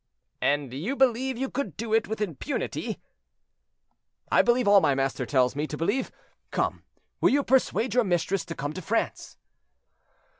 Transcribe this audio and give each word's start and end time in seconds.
"And 0.41 0.73
you 0.73 0.95
believe 0.95 1.37
you 1.37 1.47
could 1.51 1.77
do 1.77 1.93
it 1.93 2.07
with 2.07 2.21
impunity?" 2.21 2.99
"I 4.31 4.41
believe 4.41 4.67
all 4.67 4.81
my 4.81 4.95
master 4.95 5.27
tells 5.27 5.55
me 5.55 5.67
to 5.67 5.77
believe. 5.77 6.11
Come, 6.49 6.81
will 7.19 7.29
you 7.29 7.43
persuade 7.43 7.93
your 7.93 8.03
mistress 8.03 8.43
to 8.45 8.55
come 8.55 8.73
to 8.73 8.81
France?" 8.81 9.37